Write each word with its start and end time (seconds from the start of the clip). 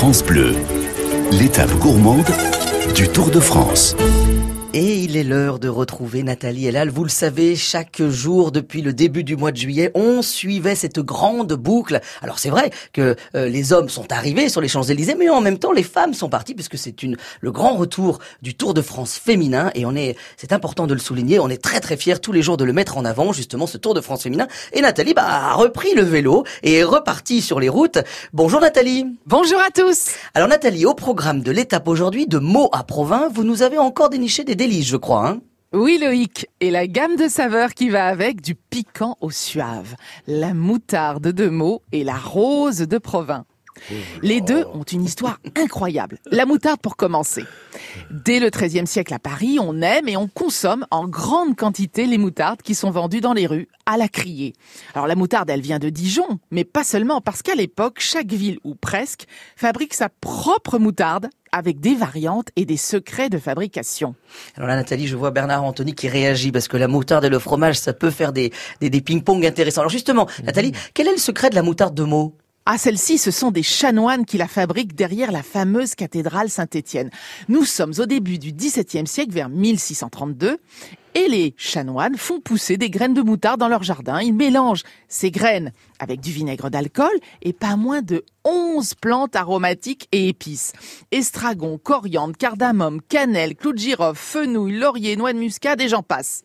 France 0.00 0.24
Bleu, 0.24 0.54
l'étape 1.30 1.78
gourmande 1.78 2.24
du 2.94 3.06
Tour 3.06 3.30
de 3.30 3.38
France. 3.38 3.94
Il 5.10 5.16
est 5.16 5.24
l'heure 5.24 5.58
de 5.58 5.66
retrouver 5.66 6.22
Nathalie 6.22 6.68
Elal. 6.68 6.88
Vous 6.88 7.02
le 7.02 7.10
savez, 7.10 7.56
chaque 7.56 8.00
jour 8.00 8.52
depuis 8.52 8.80
le 8.80 8.92
début 8.92 9.24
du 9.24 9.34
mois 9.34 9.50
de 9.50 9.56
juillet, 9.56 9.90
on 9.96 10.22
suivait 10.22 10.76
cette 10.76 11.00
grande 11.00 11.52
boucle. 11.54 12.00
Alors 12.22 12.38
c'est 12.38 12.48
vrai 12.48 12.70
que 12.92 13.16
euh, 13.34 13.48
les 13.48 13.72
hommes 13.72 13.88
sont 13.88 14.12
arrivés 14.12 14.48
sur 14.48 14.60
les 14.60 14.68
Champs-Élysées, 14.68 15.16
mais 15.16 15.28
en 15.28 15.40
même 15.40 15.58
temps 15.58 15.72
les 15.72 15.82
femmes 15.82 16.14
sont 16.14 16.28
parties 16.28 16.54
puisque 16.54 16.78
c'est 16.78 17.02
une 17.02 17.16
le 17.40 17.50
grand 17.50 17.74
retour 17.74 18.20
du 18.40 18.54
Tour 18.54 18.72
de 18.72 18.82
France 18.82 19.18
féminin 19.18 19.72
et 19.74 19.84
on 19.84 19.96
est 19.96 20.16
c'est 20.36 20.52
important 20.52 20.86
de 20.86 20.94
le 20.94 21.00
souligner, 21.00 21.40
on 21.40 21.48
est 21.48 21.60
très 21.60 21.80
très 21.80 21.96
fiers 21.96 22.20
tous 22.20 22.30
les 22.30 22.42
jours 22.42 22.56
de 22.56 22.62
le 22.62 22.72
mettre 22.72 22.96
en 22.96 23.04
avant 23.04 23.32
justement 23.32 23.66
ce 23.66 23.78
Tour 23.78 23.94
de 23.94 24.00
France 24.00 24.22
féminin 24.22 24.46
et 24.72 24.80
Nathalie 24.80 25.14
bah, 25.14 25.24
a 25.26 25.54
repris 25.54 25.92
le 25.96 26.02
vélo 26.02 26.44
et 26.62 26.74
est 26.74 26.84
repartie 26.84 27.42
sur 27.42 27.58
les 27.58 27.68
routes. 27.68 27.98
Bonjour 28.32 28.60
Nathalie. 28.60 29.06
Bonjour 29.26 29.58
à 29.58 29.70
tous. 29.74 30.10
Alors 30.34 30.48
Nathalie, 30.48 30.86
au 30.86 30.94
programme 30.94 31.42
de 31.42 31.50
l'étape 31.50 31.88
aujourd'hui 31.88 32.28
de 32.28 32.38
Meaux 32.38 32.68
à 32.70 32.84
Provins, 32.84 33.28
vous 33.34 33.42
nous 33.42 33.62
avez 33.62 33.78
encore 33.78 34.08
déniché 34.08 34.44
des 34.44 34.54
délices, 34.54 34.86
je 34.86 34.99
crois. 35.00 35.28
Hein 35.28 35.40
oui 35.72 35.98
Loïc, 36.02 36.48
et 36.58 36.72
la 36.72 36.88
gamme 36.88 37.14
de 37.14 37.28
saveurs 37.28 37.74
qui 37.74 37.90
va 37.90 38.06
avec 38.06 38.40
du 38.40 38.56
piquant 38.56 39.16
au 39.20 39.30
suave, 39.30 39.94
la 40.26 40.52
moutarde 40.52 41.28
de 41.28 41.48
Meaux 41.48 41.82
et 41.92 42.02
la 42.02 42.16
rose 42.16 42.78
de 42.78 42.98
Provins. 42.98 43.44
Les 44.20 44.40
deux 44.40 44.64
ont 44.74 44.82
une 44.82 45.04
histoire 45.04 45.38
incroyable. 45.56 46.18
La 46.30 46.44
moutarde 46.44 46.80
pour 46.80 46.96
commencer. 46.96 47.44
Dès 48.10 48.40
le 48.40 48.50
XIIIe 48.50 48.86
siècle 48.86 49.14
à 49.14 49.18
Paris, 49.18 49.58
on 49.60 49.80
aime 49.80 50.08
et 50.08 50.16
on 50.16 50.26
consomme 50.28 50.86
en 50.90 51.06
grande 51.06 51.56
quantité 51.56 52.06
les 52.06 52.18
moutardes 52.18 52.62
qui 52.62 52.74
sont 52.74 52.90
vendues 52.90 53.20
dans 53.20 53.32
les 53.32 53.46
rues, 53.46 53.68
à 53.86 53.96
la 53.96 54.08
criée. 54.08 54.54
Alors 54.94 55.06
la 55.06 55.14
moutarde, 55.14 55.50
elle 55.50 55.60
vient 55.60 55.78
de 55.78 55.88
Dijon, 55.88 56.40
mais 56.50 56.64
pas 56.64 56.84
seulement, 56.84 57.20
parce 57.20 57.42
qu'à 57.42 57.54
l'époque, 57.54 58.00
chaque 58.00 58.32
ville, 58.32 58.58
ou 58.64 58.74
presque, 58.74 59.26
fabrique 59.56 59.94
sa 59.94 60.08
propre 60.08 60.78
moutarde 60.78 61.30
avec 61.52 61.80
des 61.80 61.94
variantes 61.94 62.48
et 62.56 62.64
des 62.64 62.76
secrets 62.76 63.28
de 63.28 63.38
fabrication. 63.38 64.14
Alors 64.56 64.68
là, 64.68 64.76
Nathalie, 64.76 65.06
je 65.06 65.16
vois 65.16 65.30
Bernard 65.30 65.64
Anthony 65.64 65.94
qui 65.94 66.08
réagit 66.08 66.52
parce 66.52 66.68
que 66.68 66.76
la 66.76 66.88
moutarde 66.88 67.24
et 67.24 67.28
le 67.28 67.38
fromage, 67.38 67.78
ça 67.78 67.92
peut 67.92 68.10
faire 68.10 68.32
des, 68.32 68.52
des, 68.80 68.90
des 68.90 69.00
ping-pong 69.00 69.44
intéressants. 69.44 69.80
Alors 69.80 69.90
justement, 69.90 70.28
Nathalie, 70.44 70.72
quel 70.94 71.08
est 71.08 71.12
le 71.12 71.18
secret 71.18 71.50
de 71.50 71.54
la 71.54 71.62
moutarde 71.62 71.94
de 71.94 72.04
Meaux? 72.04 72.36
Ah, 72.72 72.78
celle-ci, 72.78 73.18
ce 73.18 73.32
sont 73.32 73.50
des 73.50 73.64
chanoines 73.64 74.24
qui 74.24 74.38
la 74.38 74.46
fabriquent 74.46 74.94
derrière 74.94 75.32
la 75.32 75.42
fameuse 75.42 75.96
cathédrale 75.96 76.48
Saint-Étienne. 76.48 77.10
Nous 77.48 77.64
sommes 77.64 77.94
au 77.98 78.06
début 78.06 78.38
du 78.38 78.52
XVIIe 78.52 79.08
siècle, 79.08 79.32
vers 79.32 79.48
1632, 79.48 80.56
et 81.16 81.28
les 81.28 81.52
chanoines 81.56 82.16
font 82.16 82.38
pousser 82.38 82.76
des 82.76 82.88
graines 82.88 83.12
de 83.12 83.22
moutarde 83.22 83.58
dans 83.58 83.66
leur 83.66 83.82
jardin. 83.82 84.20
Ils 84.20 84.32
mélangent 84.32 84.84
ces 85.08 85.32
graines 85.32 85.72
avec 85.98 86.20
du 86.20 86.30
vinaigre 86.30 86.70
d'alcool 86.70 87.10
et 87.42 87.52
pas 87.52 87.74
moins 87.74 88.02
de 88.02 88.24
11 88.44 88.94
plantes 88.94 89.34
aromatiques 89.34 90.06
et 90.12 90.28
épices. 90.28 90.72
Estragon, 91.10 91.76
coriandre, 91.76 92.36
cardamome, 92.36 93.00
cannelle, 93.08 93.56
clou 93.56 93.72
de 93.72 93.78
girofle, 93.78 94.16
fenouil, 94.16 94.78
laurier, 94.78 95.16
noix 95.16 95.32
de 95.32 95.40
muscade 95.40 95.80
et 95.80 95.88
j'en 95.88 96.04
passe. 96.04 96.44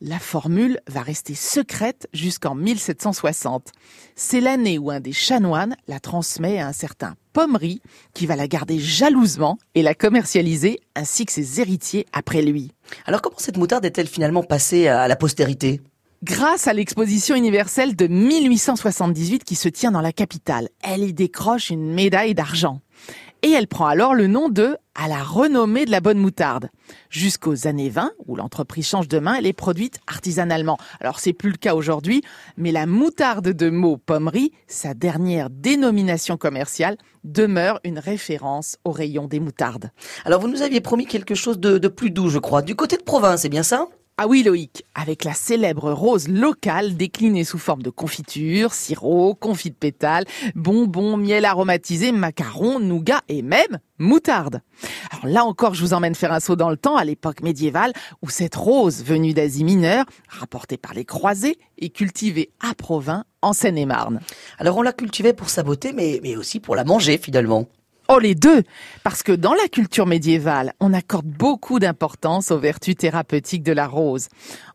La 0.00 0.18
formule 0.18 0.80
va 0.88 1.02
rester 1.02 1.34
secrète 1.34 2.08
jusqu'en 2.12 2.54
1760. 2.54 3.70
C'est 4.16 4.40
l'année 4.40 4.76
où 4.76 4.90
un 4.90 5.00
des 5.00 5.12
chanoines 5.12 5.76
la 5.86 6.00
transmet 6.00 6.58
à 6.58 6.66
un 6.66 6.72
certain 6.72 7.14
Pommery 7.32 7.80
qui 8.12 8.26
va 8.26 8.36
la 8.36 8.48
garder 8.48 8.78
jalousement 8.78 9.56
et 9.74 9.82
la 9.82 9.94
commercialiser 9.94 10.80
ainsi 10.94 11.24
que 11.26 11.32
ses 11.32 11.60
héritiers 11.60 12.06
après 12.12 12.42
lui. 12.42 12.72
Alors 13.06 13.22
comment 13.22 13.38
cette 13.38 13.56
moutarde 13.56 13.84
est-elle 13.84 14.08
finalement 14.08 14.42
passée 14.42 14.88
à 14.88 15.08
la 15.08 15.16
postérité? 15.16 15.80
Grâce 16.24 16.68
à 16.68 16.72
l'exposition 16.72 17.36
universelle 17.36 17.94
de 17.96 18.06
1878 18.06 19.44
qui 19.44 19.54
se 19.54 19.68
tient 19.68 19.90
dans 19.90 20.00
la 20.00 20.12
capitale, 20.12 20.70
elle 20.82 21.04
y 21.04 21.12
décroche 21.12 21.70
une 21.70 21.92
médaille 21.92 22.34
d'argent 22.34 22.80
et 23.44 23.50
elle 23.50 23.66
prend 23.66 23.86
alors 23.86 24.14
le 24.14 24.26
nom 24.26 24.48
de 24.48 24.78
à 24.94 25.06
la 25.06 25.22
renommée 25.22 25.84
de 25.84 25.90
la 25.90 26.00
bonne 26.00 26.16
moutarde. 26.16 26.70
Jusqu'aux 27.10 27.66
années 27.66 27.90
20, 27.90 28.12
où 28.26 28.36
l'entreprise 28.36 28.86
change 28.88 29.06
de 29.06 29.18
main, 29.18 29.34
elle 29.34 29.44
est 29.44 29.52
produite 29.52 30.00
artisanalement. 30.06 30.78
Alors 30.98 31.20
c'est 31.20 31.34
plus 31.34 31.50
le 31.50 31.58
cas 31.58 31.74
aujourd'hui, 31.74 32.22
mais 32.56 32.72
la 32.72 32.86
moutarde 32.86 33.50
de 33.50 33.68
Meaux 33.68 33.98
Pommerie, 33.98 34.52
sa 34.66 34.94
dernière 34.94 35.50
dénomination 35.50 36.38
commerciale, 36.38 36.96
demeure 37.22 37.80
une 37.84 37.98
référence 37.98 38.78
au 38.84 38.92
rayon 38.92 39.26
des 39.26 39.40
moutardes. 39.40 39.90
Alors 40.24 40.40
vous 40.40 40.48
nous 40.48 40.62
aviez 40.62 40.80
promis 40.80 41.04
quelque 41.04 41.34
chose 41.34 41.58
de, 41.58 41.76
de 41.76 41.88
plus 41.88 42.10
doux, 42.10 42.30
je 42.30 42.38
crois, 42.38 42.62
du 42.62 42.74
côté 42.74 42.96
de 42.96 43.02
province, 43.02 43.42
c'est 43.42 43.50
bien 43.50 43.62
ça? 43.62 43.88
Ah 44.16 44.28
oui 44.28 44.44
Loïc, 44.44 44.84
avec 44.94 45.24
la 45.24 45.34
célèbre 45.34 45.90
rose 45.90 46.28
locale 46.28 46.96
déclinée 46.96 47.42
sous 47.42 47.58
forme 47.58 47.82
de 47.82 47.90
confiture, 47.90 48.72
sirop, 48.72 49.34
confit 49.34 49.70
de 49.70 49.74
pétales, 49.74 50.24
bonbons, 50.54 51.16
miel 51.16 51.44
aromatisé, 51.44 52.12
macarons, 52.12 52.78
nougat 52.78 53.22
et 53.28 53.42
même 53.42 53.80
moutarde. 53.98 54.60
Alors 55.10 55.26
là 55.26 55.44
encore, 55.44 55.74
je 55.74 55.80
vous 55.80 55.94
emmène 55.94 56.14
faire 56.14 56.32
un 56.32 56.38
saut 56.38 56.54
dans 56.54 56.70
le 56.70 56.76
temps 56.76 56.96
à 56.96 57.04
l'époque 57.04 57.42
médiévale 57.42 57.92
où 58.22 58.30
cette 58.30 58.54
rose 58.54 59.02
venue 59.02 59.34
d'Asie 59.34 59.64
mineure, 59.64 60.04
rapportée 60.28 60.76
par 60.76 60.94
les 60.94 61.04
croisés, 61.04 61.58
est 61.78 61.90
cultivée 61.90 62.52
à 62.60 62.72
Provins 62.74 63.24
en 63.42 63.52
Seine-et-Marne. 63.52 64.20
Alors 64.58 64.76
on 64.76 64.82
la 64.82 64.92
cultivait 64.92 65.32
pour 65.32 65.50
sa 65.50 65.64
beauté 65.64 65.92
mais, 65.92 66.20
mais 66.22 66.36
aussi 66.36 66.60
pour 66.60 66.76
la 66.76 66.84
manger 66.84 67.18
finalement. 67.18 67.66
Oh, 68.10 68.18
les 68.18 68.34
deux 68.34 68.62
Parce 69.02 69.22
que 69.22 69.32
dans 69.32 69.54
la 69.54 69.66
culture 69.68 70.04
médiévale, 70.04 70.74
on 70.78 70.92
accorde 70.92 71.24
beaucoup 71.24 71.78
d'importance 71.78 72.50
aux 72.50 72.58
vertus 72.58 72.96
thérapeutiques 72.96 73.62
de 73.62 73.72
la 73.72 73.86
rose. 73.86 74.28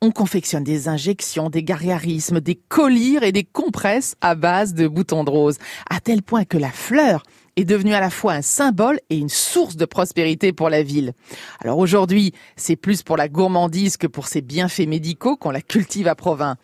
On 0.00 0.10
confectionne 0.10 0.64
des 0.64 0.88
injections, 0.88 1.48
des 1.48 1.62
gargarismes, 1.62 2.40
des 2.40 2.56
collyres 2.56 3.22
et 3.22 3.30
des 3.30 3.44
compresses 3.44 4.16
à 4.22 4.34
base 4.34 4.74
de 4.74 4.88
boutons 4.88 5.22
de 5.22 5.30
rose, 5.30 5.58
à 5.88 6.00
tel 6.00 6.22
point 6.22 6.44
que 6.44 6.58
la 6.58 6.72
fleur 6.72 7.22
est 7.56 7.64
devenue 7.64 7.94
à 7.94 8.00
la 8.00 8.10
fois 8.10 8.32
un 8.32 8.42
symbole 8.42 8.98
et 9.10 9.16
une 9.16 9.28
source 9.28 9.76
de 9.76 9.84
prospérité 9.84 10.52
pour 10.52 10.70
la 10.70 10.82
ville. 10.82 11.12
Alors 11.60 11.78
aujourd'hui, 11.78 12.32
c'est 12.56 12.76
plus 12.76 13.02
pour 13.02 13.16
la 13.16 13.28
gourmandise 13.28 13.96
que 13.96 14.06
pour 14.06 14.26
ses 14.26 14.40
bienfaits 14.40 14.88
médicaux 14.88 15.36
qu'on 15.36 15.50
la 15.50 15.60
cultive 15.60 16.08
à 16.08 16.14
Provins. 16.14 16.56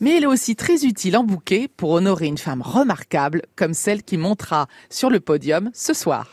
Mais 0.00 0.16
elle 0.16 0.24
est 0.24 0.26
aussi 0.26 0.56
très 0.56 0.84
utile 0.84 1.16
en 1.16 1.24
bouquet 1.24 1.68
pour 1.76 1.90
honorer 1.90 2.26
une 2.26 2.38
femme 2.38 2.62
remarquable 2.62 3.42
comme 3.56 3.74
celle 3.74 4.02
qui 4.02 4.16
montera 4.16 4.68
sur 4.88 5.10
le 5.10 5.20
podium 5.20 5.70
ce 5.74 5.94
soir. 5.94 6.24